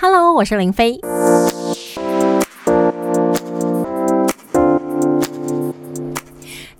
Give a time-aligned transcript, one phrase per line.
[0.00, 1.00] Hello，我是林飞。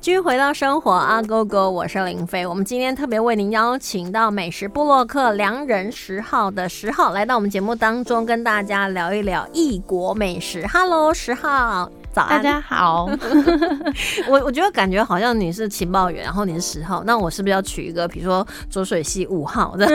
[0.01, 2.47] 继续回到生活啊哥哥我是林飞。
[2.47, 10.65] 我们今天特别为您邀请到美食部落客良人十号的十号来到我们节目当中，跟大家聊一聊异国美食。
[10.69, 11.91] Hello，十号。
[12.27, 13.09] 大家好，
[14.29, 19.87] 我我觉得感觉好像你是情报员，然后你是十号，那我是不是要取一个，比如说浊水溪五号的，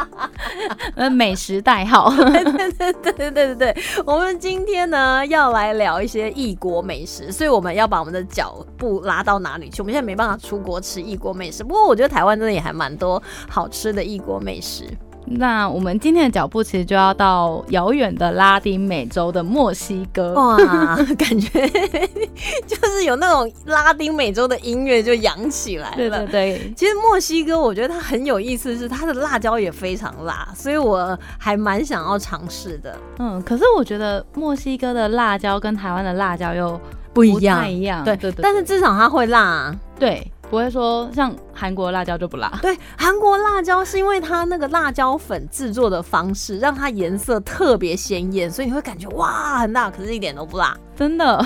[0.96, 2.10] 呃，美食代号？
[2.16, 3.76] 对对对对对对对。
[4.06, 9.82] 我们今天呢要来聊一些异国美食，所以我们要把我们的脚步拉到哪里去？
[9.82, 14.86] 我们现在没办法出国吃异国美食，不过我觉得台湾真的也还蛮多好吃的异国美食。
[15.24, 21.48] 那我们今天的脚步其实就要到遥远的拉丁美洲的墨西哥哇， 感觉
[22.66, 25.96] 就是有那种拉丁美洲的音乐就扬起来了。
[25.96, 32.94] 对对对，其实墨西哥我觉得它很有意思，是它的辣椒也非常辣，所以我还蛮想要尝试的。
[33.18, 36.78] 嗯，可是我觉得墨西哥的辣椒跟台湾的辣椒又
[37.14, 38.04] 不一样，不太一样。
[38.04, 39.74] 对对对，但是至少它会辣。
[39.98, 40.30] 对。
[40.52, 50.76] 不会说像韩国辣椒就不辣，对，韩国辣椒是因为它那个辣椒粉制作的方式让它颜色特别鲜艳，所以你会感觉哇很辣，可是一点都不辣。
[50.94, 51.36] 真的，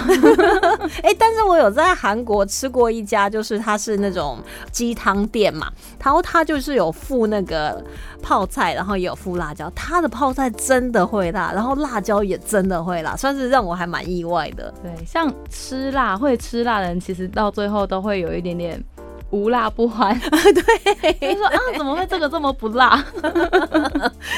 [1.04, 4.40] 哎，但是我有在韩国吃过一家，就是它是那种
[4.72, 5.70] 鸡汤店嘛，
[6.02, 7.80] 然后它就是有附那个
[8.20, 14.74] 泡菜，然后也有附辣椒，它的泡菜真的会辣，然后辣椒也真的会辣，算是让我还蛮意外的。
[14.82, 18.84] 对，像吃辣会吃辣的人，其实到最后都会有一点点。
[19.30, 23.04] 无辣不欢， 对，就说啊，怎么会这个这么不辣？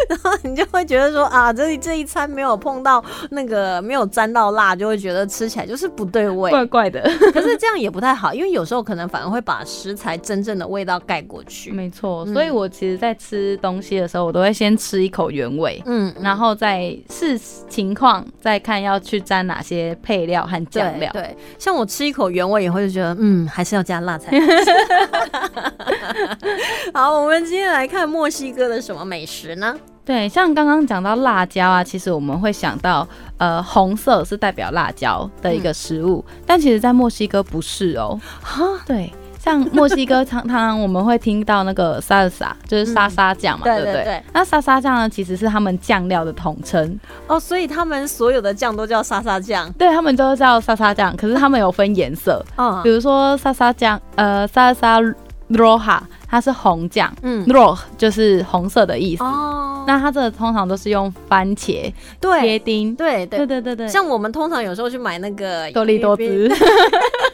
[0.08, 7.03] 然后你就会觉得说啊，这这一餐没有碰到那个没有沾到辣，就会觉得吃起来就是不对味，怪怪的。
[7.33, 11.70] 可是这样也不太好，因为有时候可能反而会把食材真正的味道盖过去。
[11.70, 21.11] 没错，所以我其实，在吃东西的时候，我都会先吃一口原味，嗯，然后再视情况再看要去沾哪些配料和酱料。
[21.12, 24.31] 对，像我吃一口原味以后就觉得，嗯，还是要加辣才。
[26.94, 29.77] 好，我们今天来看墨西哥的什么美食呢？
[30.05, 33.06] 对，像刚刚讲到辣椒啊，其实我们会想到，
[33.37, 38.19] 呃，红色是代表辣椒的一个食物，但其实在墨西哥不是哦。
[38.43, 39.12] 哈，对。
[39.48, 44.22] 像墨西哥常常我们会听到那个沙沙，就是沙沙酱嘛，对不对？
[44.34, 47.00] 那沙沙酱呢，其实是他们酱料的统称。
[47.26, 54.98] 哦，所以他们所有的酱都叫沙沙酱，对他们都叫沙沙酱，可是他们有分颜色，嗯，比如说沙沙酱，呃，沙沙
[55.48, 56.06] 罗哈。
[56.30, 59.25] 它是红酱，嗯，ro 就是红色的意思。
[59.25, 63.47] 哦，那它这个通常都是用番茄切丁，对对。
[63.47, 63.88] 对对对。
[63.88, 66.54] 像我们通常有时候去买那个多利多汁，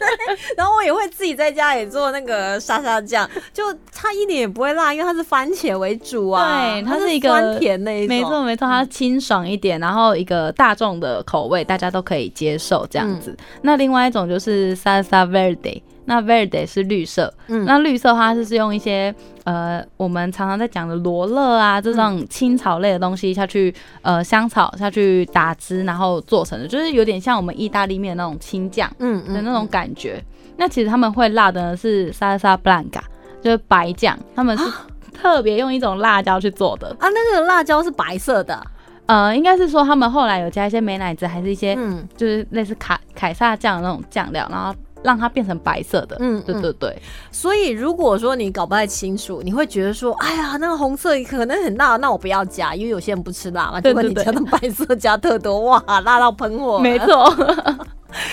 [0.56, 3.62] 然后我也会自己在家里做那个沙沙酱，就
[3.92, 6.74] 它一点也不会辣，因为它是番茄为主啊。
[6.74, 13.36] 对，它是一个酸甜那一种，没错没错，它清爽一点，然后一个大众的口味，大家都可以接受这样子。
[13.62, 15.82] 那另外一种就是沙沙 verde。
[16.06, 30.22] 那 verde 是绿色，嗯，那绿色它是是用一些呃，我们常常在讲的罗勒啊这种青草类的东西下去，呃，香草下去打汁，然后做成的，就是有点像我们意大利面那种青酱，嗯的那种感觉。
[30.56, 33.00] 那其实他们会辣的是 salsa blanca，
[33.42, 34.64] 就是白酱，他们是
[35.12, 37.08] 特别用一种辣椒去做的啊。
[37.08, 38.62] 那个辣椒是白色的，
[39.06, 44.74] 呃，应该是说他们后来有加一些美乃滋，还是一些嗯，就是类似卡凯撒酱的那种酱料，然后。
[45.04, 46.98] 让它变成白色的，嗯，对对对。
[47.30, 53.80] 所以如果说你搞不太清楚，你会觉得说，哎呀，那个红色可能很辣，那我不要加，因为有些人不吃辣嘛。
[53.80, 56.78] 结果你加的白色加特多，哇，辣到喷火。
[56.80, 57.32] 没错。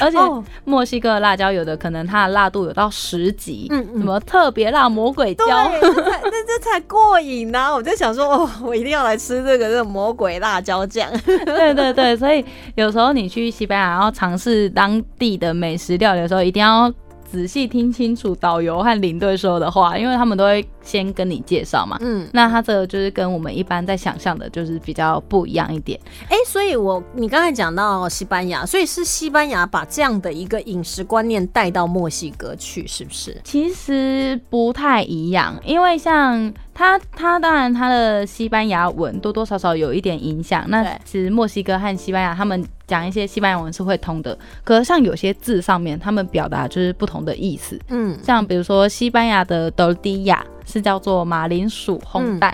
[0.02, 0.18] 而且
[0.66, 7.74] 墨西哥的辣椒有的可能它的辣度有到十级，嗯什么特别辣魔鬼椒， 那这才过瘾呢！
[7.74, 11.10] 我就想说，哦，我一定要来吃这个这个魔鬼辣椒酱。
[11.46, 12.44] 对对对，所以
[12.76, 16.92] 有时候你去西班牙，然后尝试当地的美食料理的时候，一定要。
[17.32, 21.98] 仔细听清楚导游和领队说的话，因为他们都会先跟你介绍嘛。
[22.02, 25.98] 嗯，那他这个就是跟我们一般在想象的，就是比较不一样一点。
[26.28, 33.40] 哎，所以我你刚才讲到西班牙，所以是西班牙把这样的一个饮食观念带到墨西哥去，是不是？
[33.46, 36.54] 其实不太一样，因为像。
[36.74, 40.64] 他他当然他的西班牙文多多少少有一点影响。
[40.70, 47.80] 那其实墨西哥和西班牙他们讲一些西班牙文是会通的，可是像有些字上面他们表达就是不同的意思。
[47.88, 52.54] 嗯，像比如说西班牙的多迪亚是叫做马铃薯烘蛋。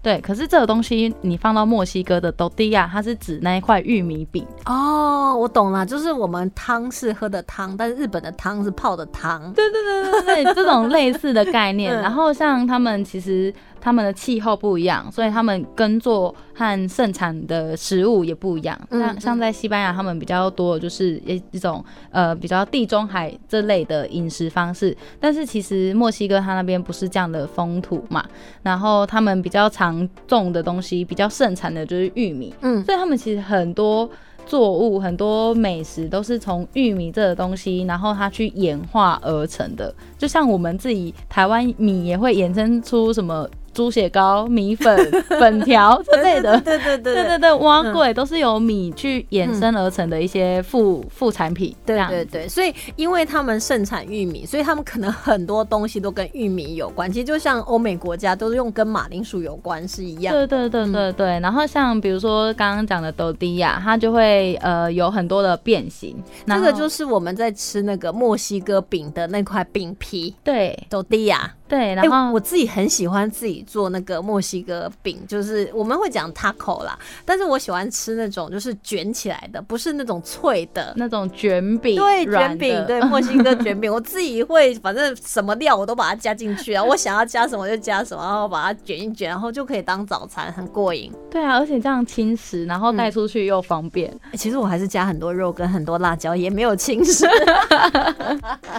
[0.00, 5.36] 对，可是这个东西你放到墨西哥的多蒂亚，它是指那一块玉米饼哦。
[5.36, 9.52] 我懂了，就是我们汤是喝的汤，但是日本的汤是泡的汤。
[9.54, 11.92] 对对对对对，这种类似的概念。
[12.00, 18.78] 然后像他们其实他们的气候不一样，所以他们耕作和盛产的食物也不一样。
[18.90, 28.24] 像像在西班牙，他们比较多的就是一一种呃比较地中海这类的饮食方式，但是其实墨西哥它那边不是这样的风土嘛，
[28.62, 34.08] 然后他们比较常种的东西，比较盛产的就是玉米，嗯，所以他们其实很多。
[34.46, 43.46] 作物很多美食都是从玉米这个东西，然后它去演化而成的，就像我们自己台湾米也会衍生出什么。
[43.78, 45.08] 猪血糕、米粉、
[45.38, 51.72] 粉条之类的，对对对对对对，蛙桂都是由米去衍生而成的一些副副产品。
[51.86, 57.08] 对对对，所以因为他们盛产玉米，所以他们可能很多东西都跟玉米有关。
[57.08, 60.34] 其实就像欧美国家都是用跟马铃薯有关是一样。
[60.34, 61.38] 对对对对对。
[61.38, 66.20] 然后像比如说刚刚讲的豆迪亚，它就会呃有很多的变形。
[66.48, 70.34] 这个就是我们在吃那个墨西哥饼的那块饼皮。
[70.42, 71.54] 对，豆迪亚。
[71.68, 81.96] 对，然后我自己很喜欢自己做那个墨西哥饼，就是我们会讲 taco 啦，但是我喜欢吃那种就是卷起来的，不是那种脆的那种卷饼。
[81.96, 91.12] 对，卷饼， 对，墨西哥卷饼，我自己会，反正什么料我都把它加进去啊，我想要加什么就加什么，然后把它卷一卷，然后就可以当早餐，很过瘾。
[91.30, 94.10] 对啊，而且这样轻食，然后带出去又方便。
[94.32, 97.28] 其实我还是加很多肉跟很多辣椒，也没有轻食。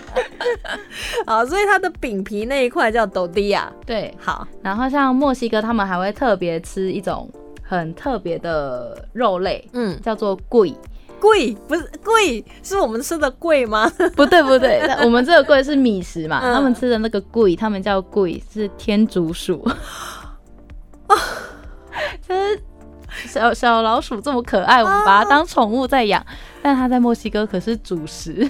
[1.28, 2.79] 好，所以它的饼皮那一块。
[2.80, 4.48] 块叫豆迪亚，对，好。
[4.62, 7.30] 然后像墨西哥，他们还会特别吃一种
[7.62, 10.74] 很特别的肉类，嗯，叫做贵
[11.20, 13.92] 贵，不是贵，是我们吃的贵吗？
[14.16, 19.68] 不对不对， 我们这个贵是米食嘛，他们吃的那个贵，他们叫贵，是天竺鼠。
[23.28, 26.26] 小小老鼠这么可爱，我们把它当宠物在养，
[26.62, 28.50] 但它在墨西哥可是主食。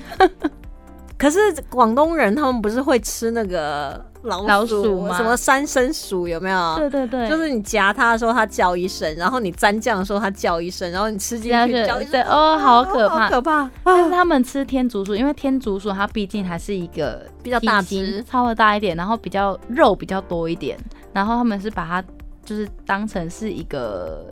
[1.18, 1.40] 可是
[1.70, 5.16] 广东人他们不是会吃那个老鼠吗？
[5.16, 6.76] 什么三生鼠有没有？
[6.78, 13.70] 对对对，就是你夹它的时候它叫一声，然后你沾酱的时候它叫一声，然后你吃进去叫一声，哦，好可怕，可怕！
[13.84, 20.78] 但是他们吃天竺鼠，因为天竺鼠它毕竟还是一个比较大只，稍微大一点，然后比较肉比较多一点，
[21.14, 22.04] 然后他们是把它
[22.44, 24.26] 就是当成是一个。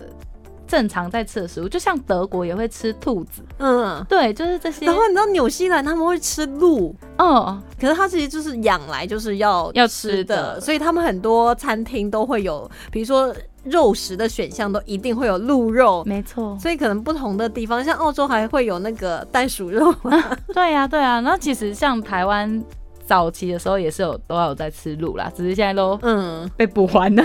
[0.68, 4.86] 正常在吃的食物，就像德国也会吃兔子，嗯，对，就是这些。
[4.86, 13.34] 然后你知道纽西兰他们会吃鹿，嗯，可是它其实就是养来就是要要吃的，所以他们很多餐厅都会有，比如说
[13.64, 16.58] 肉食的选项都一定会有鹿肉，没错。
[16.60, 19.94] 所以可能不同的地方，像澳洲还会有那个袋鼠肉，
[20.54, 21.20] 对呀对呀。
[21.22, 22.64] 那其实像台湾。
[23.08, 27.24] 早期的时候也是有都要有在吃鹿啦，只是现在都嗯被补还了。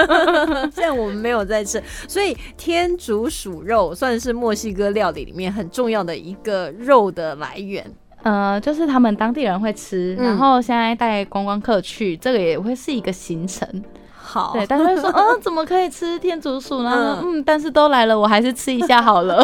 [0.74, 7.84] 现在我们没有在吃，所以天竺鼠肉算是墨西哥料理里面很重要的一个肉的来源。
[8.22, 13.66] 呃，就是他们当地人会吃，然后现在带观光客去，这个也会是一个行程。
[14.12, 17.18] 好，对，大家会说，嗯，怎么可以吃天竺鼠呢？
[17.22, 19.42] 嗯，但是都来了，我还是吃一下好了。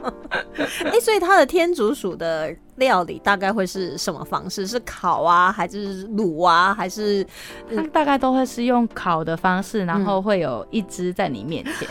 [0.84, 4.66] 哎，所以它的天竺鼠的料理大概会是什么方式？
[4.66, 7.24] 是烤啊，还是卤啊，还是？
[7.76, 11.88] 它大概都会是用烤的方式，然后会有一只在你面前。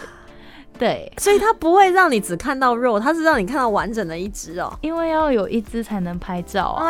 [0.80, 4.72] 对，所以它不会让你只看到肉，它是让你看到完整的一只哦。
[4.80, 6.90] 因为要有一只才能拍照啊。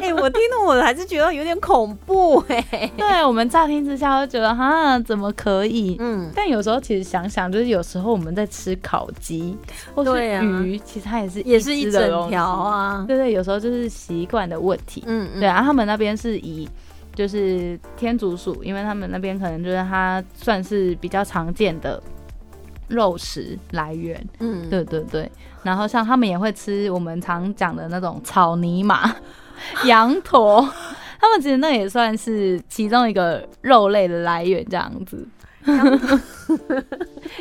[0.00, 2.90] 哎，我听到我还是觉得有点恐怖哎。
[2.96, 5.96] 对，我们乍听之下会觉得哈，怎么可以？
[6.00, 6.30] 嗯。
[6.34, 9.54] 但有时候其实想想，就是有时候我们在吃烤鸡
[9.94, 13.04] 或是鱼，其实它也是也是一整条啊。
[13.06, 15.04] 对对，有时候就是习惯的问题。
[15.06, 15.40] 嗯嗯。
[15.40, 16.66] 对啊，他们那边是以
[17.14, 22.02] 就是天竺鼠，因为他们那边可能就是它算是比较常见的。
[22.88, 25.30] 肉食来源，嗯，对对对，
[25.62, 29.14] 然后像他们也会吃我们常讲的那种草泥马、
[29.86, 30.60] 羊驼，
[31.20, 35.26] 他们其实那也算是其中一个肉类的来源，这样子。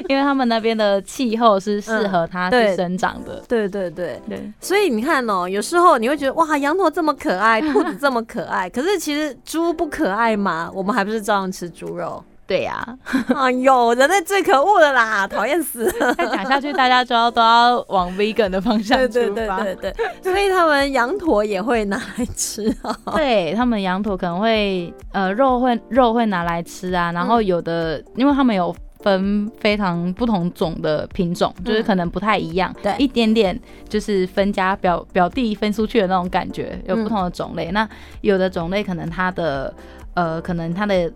[0.07, 3.43] 因为他们那边的气候是适合它去生长的。
[3.49, 10.71] 对对对对，所以你看哦，有时候你会觉得哇，羊驼这么可爱，兔子这么可爱，可是其实猪不可爱嘛？
[10.73, 12.23] 我们还不是照样吃猪肉？
[12.53, 12.85] 对呀，
[13.35, 15.91] 哎呦，人类最可恶的啦，讨厌死！
[16.15, 19.09] 再讲下去，大家就要都要往 vegan 的方向出发。
[19.09, 22.95] 对对对对对，所以他们羊驼也会拿来吃啊。
[23.17, 37.71] 对他们羊驼可能会呃肉会肉会拿来吃啊，然后有的因为他们有分非常不同种的品种，就是可能不太一样，对，一点点就是分家表表弟分出去的那种感觉，有不同的种类。
[37.71, 37.89] 那
[38.21, 39.73] 有的种类可能它的
[40.13, 41.11] 呃可能它的。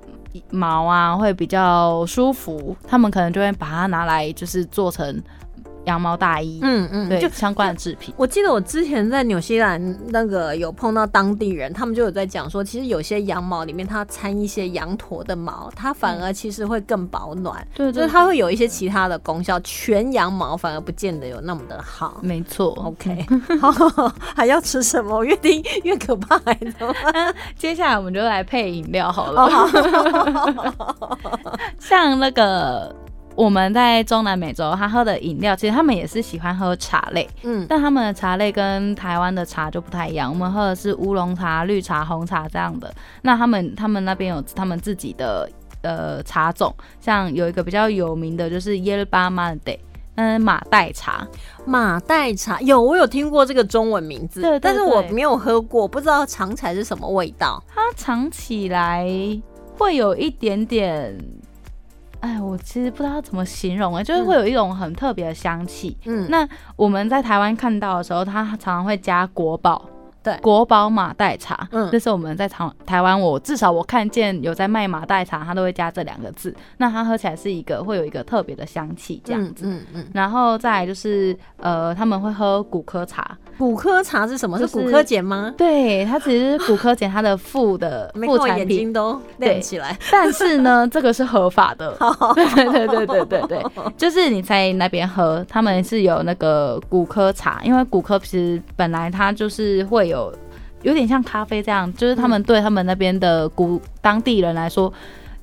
[0.49, 5.21] 毛啊会比较舒服，他们可能就会把它拿来就是做成
[5.87, 8.13] 羊毛大衣，嗯嗯，对，相关的制品。
[8.17, 22.19] 我记得我之前在纽西兰那个有碰到当地人，他们就有在讲说，其实有些羊毛里面它掺一些羊驼的毛，它反而其实会更保暖，对，就是它会有一些其他的功效，全羊毛反而不见得有那么的好。
[22.21, 23.25] 没错，OK，
[23.59, 23.71] 好，
[24.35, 25.23] 还要吃什么？
[25.23, 26.93] 越听越可怕，你知道吗？
[27.57, 29.49] 接下来我们就来配饮料好了，
[31.79, 32.93] 像那个。
[33.37, 40.27] 我们在中南美洲，他喝的饮料其实他们也是喜欢喝茶类，嗯，但他们的茶类跟台湾的茶就不太一样。
[40.27, 42.91] 我们喝的是乌龙茶、绿茶、红茶这样的。
[43.21, 45.47] 那他们他们那边有他们自己的
[45.83, 49.71] 呃茶种，像有一个比较有名的就是耶巴马德，
[50.15, 51.27] 嗯，马黛茶。
[51.63, 57.63] 马黛茶有我有听过这个中文名字，对，但是我没有喝过，不知道尝起来是什么味道。
[57.67, 59.07] 它尝起来
[59.77, 61.15] 会有一点点。
[62.19, 65.97] 哎，我其实不知道怎么形容哎，就是会有一种很特别的香气。
[66.05, 69.85] 嗯，那我们在台湾看到的时候，它常常会加国宝。
[70.27, 76.53] 对，国宝马黛茶，嗯，这是我们在台台湾，我至少我看见有在卖马黛茶，它都会加这两个字。
[76.77, 79.63] 那它喝起来是一个会有一个特别的香气，这样子。
[79.65, 80.05] 嗯嗯。
[80.13, 83.37] 然后再来就是呃，他们会喝骨科茶。
[83.57, 84.57] 骨科茶是什么？
[84.59, 85.53] 是骨科碱吗？
[85.57, 88.57] 对，它其实是骨科碱，它的副的 副产品。
[88.57, 89.97] 眼睛都亮起来。
[90.11, 91.97] 但是呢， 这个是合法的。
[92.35, 93.63] 对对对对对对，
[93.97, 100.16] 就是你在那边喝，他们是有那个骨科茶，因为骨科其实本来它就是会有。
[100.17, 100.33] 有
[100.81, 104.91] 有点像咖啡这样，就是他们对他们那边的古当地人来说，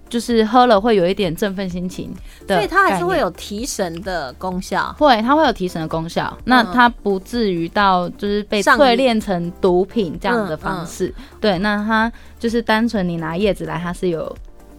[0.08, 2.12] 就是喝了会有一点振奋心情，
[2.46, 4.94] 所以它还是会有提神的功效。
[4.98, 6.36] 会，它会有提神的功效。
[6.44, 11.12] 那它不至于到就是被淬炼成毒品这样的方式。
[11.40, 14.34] 对，那它就是单纯你拿叶子来，它是有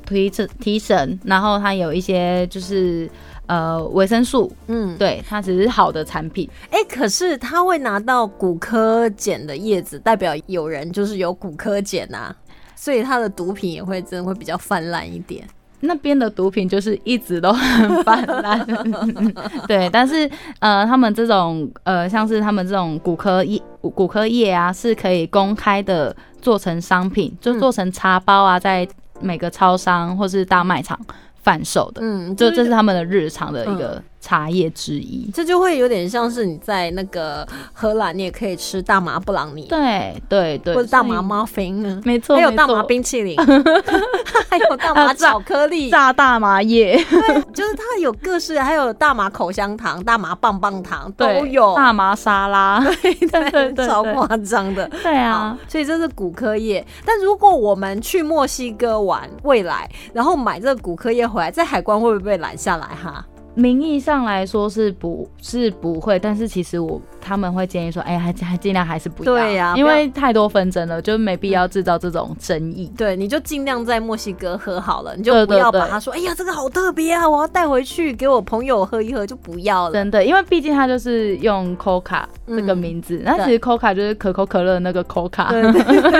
[0.05, 3.09] 提神提神，然后它有一些就是。
[3.47, 6.49] 呃，维生素，嗯，对，它只是好的产品。
[6.71, 12.35] 哎，可是他会拿到骨科碱的叶子，代表有人就是有骨科碱啊，
[12.75, 15.47] 所以他的毒品也会真的会比较泛滥一点。
[15.81, 18.65] 那边的毒品就是一直都很泛滥，
[19.67, 19.87] 对。
[19.91, 20.27] 但是
[20.59, 28.87] 呃，他们这种呃，像是他们这种骨科叶骨科叶啊，是可以公开的做成商品，就做成茶包啊，在
[29.19, 30.99] 每个超商或是大卖场。
[31.45, 34.01] 贩售的，嗯，就这是他们的日常的一个。
[34.25, 43.37] 茶叶之一，这就会有点像是你在那个荷兰，你也可以吃大麻布朗尼，对对对，或者大麻 muffin，没错，还有大麻冰淇淋，
[44.49, 56.83] 还有大麻巧克力，炸大麻叶，对，就是它有各式，还有大麻口香糖、大麻棒棒糖都有，大麻沙拉， 对对 对，超夸张的，对啊，所以这是骨科叶。
[57.05, 63.23] 但如果我们去墨西哥玩，未来然后买这个骨科叶回来，在海关会不会被拦下来哈？
[63.55, 72.91] 名义上来说是不是不会，但是其实我他们会建议说，哎，还还尽量还是不要，对呀，因为太多纷争了，就没必要制造这种争议。
[72.97, 79.93] 对，你就尽量在墨西哥喝好了，你就不要把他说，哎呀，这个好特别啊，我要带回去给我朋友喝一喝，就不要了。
[79.93, 85.47] 真的，因为毕竟它就是用 Coca 这个名字，那其实 Coca 就是可口可乐那个 Coca，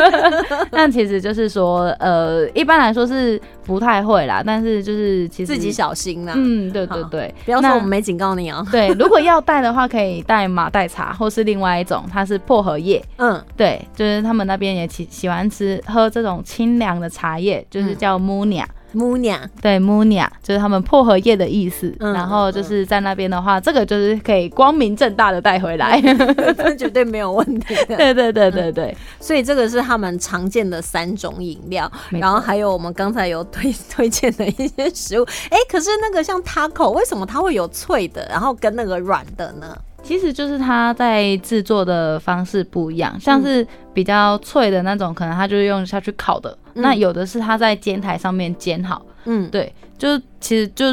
[0.72, 6.34] 但其实就是说，呃，一般来说是不太会啦，但是就是其实自己小心啦。
[6.36, 7.25] 嗯，对对对。
[7.46, 8.66] 不要说我们没警告你哦。
[8.72, 13.04] 对，如果要带的话，可以带马黛茶，或是另外一种，它是薄荷叶。
[13.18, 18.66] 嗯，对，就是他们那边也喜喜欢吃喝这种清凉的茶叶，就是叫 munia。
[18.96, 21.94] 木娘，对木娘，就是他们薄荷叶的意思。
[22.00, 26.02] 然后就是在那边的话，这个就是可以光明正大的带回来，
[26.58, 27.96] 这绝对没有问题的。
[27.98, 31.92] 对对对对对，所以这个是他们常见的三种饮料。
[32.10, 35.28] 然后还有我们刚才有推 推荐的一些食物。
[35.50, 39.78] 哎，可是那个像 taco，为什么它会有脆的，然后跟那个软的呢？
[40.06, 49.04] 其实就是它在制作的方式不一样，像是比较脆的那种，可能它就是用下去烤的；那有的是它在煎台上面煎好。
[49.26, 50.86] 嗯，对，就其实就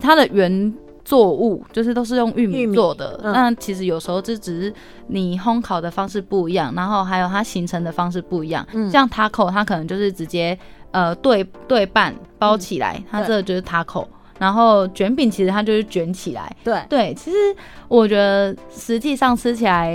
[0.00, 3.20] 它的原作物就是都是用玉米做的。
[3.22, 4.74] 那其实有时候这只是
[5.08, 8.66] 你烘烤的方式不一样，然后还有它形成的方式不一样。
[8.90, 10.58] 像 taco，它可能就是直接
[10.92, 14.06] 呃对对半包起来，它这个就是 taco。
[14.38, 16.82] 然后卷饼其实它就是卷起来，对。
[16.88, 17.36] 对，其实
[17.88, 19.92] 我觉得实际上吃起来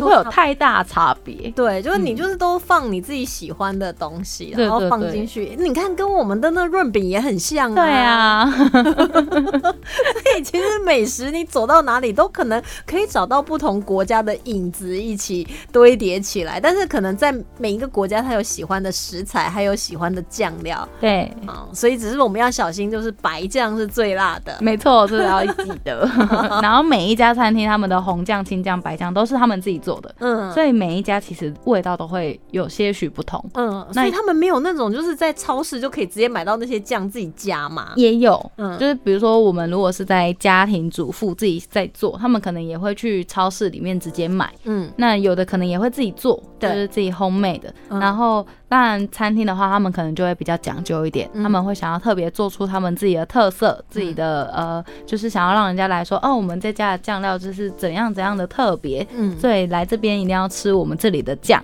[0.00, 16.60] 不会有太大差别，对，就是你就是都放你自己喜欢的东西，然后放进去，你看跟我们的那润饼也很像，对啊， 所以其实美食，你走到哪里都可能可以找到不同国家的影子一起堆叠起来。
[16.60, 20.88] 但是可能在每一个国家，它有喜欢的食材，还有喜欢的酱料。
[21.00, 24.56] 对，啊，所以只是我们要小心，就是白酱是最辣的。
[24.60, 26.08] 没错，这个要记得。
[26.62, 33.44] 然后每一家餐厅他们的红酱、青酱、白酱都是他们自己做的，嗯，所以每一家其实味道都会有些许不同。
[33.54, 37.92] 嗯，所以他们没有那种就是在超市就可以直接买到那些酱自己加嘛？
[37.96, 47.74] 也有，嗯，就是比如说我们如果是在家庭主妇自己在做，他们可能也会去超市里面直接买，嗯，那有的可能也会自己做，就是自己 home made 的。
[47.90, 61.62] 然后当然餐厅的话，他们可能就会比较讲究一点，他们会想要特别做出他们自己的特色，自己的呃，就是想要让人家来说，哦，我们这家的酱料就是怎样怎样的特别，嗯，所以来这边一定要吃我们这里的酱。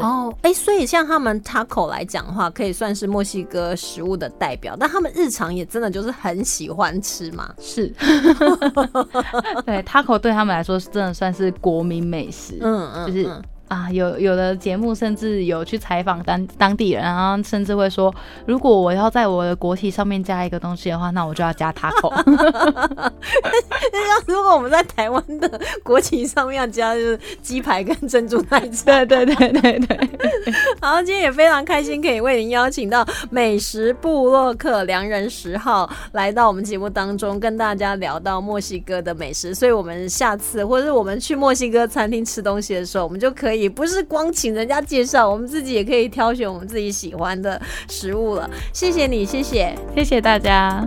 [0.00, 7.54] 哦，哎，所以像他们 taco 来讲的话，可以算是墨西哥食物的代表，但他们日常也真的就是很喜欢吃嘛。
[7.58, 7.86] 是，
[9.64, 13.30] 对 taco 对他们来说是真的算是国民美食，嗯嗯，就是。
[13.74, 18.14] 啊，有有的节目甚至有去采访当当地人，然后甚至会说，
[18.46, 22.12] 如果我要在我的国旗上面加一个东西的话，那我就要加 taco。
[23.92, 30.10] 那如果我们在台湾的国旗上面要加就是鸡排跟珍珠奶茶，对对对对对。
[30.80, 39.52] 好，今天也非常开心，可以为您邀请到美食部落客良人十号来到我们节目当中，跟大家聊到墨西哥的美食。
[39.52, 43.63] 所以，我们下次或者是我们去墨西哥餐厅吃东西的时候，我们就可以。
[43.64, 48.48] 也不是光请人家介绍，我们自己也可以挑选我们自己喜欢的食物了。
[48.74, 50.86] 谢谢你，谢谢，谢谢大家。